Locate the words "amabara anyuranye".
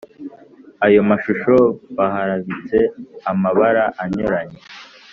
3.31-4.59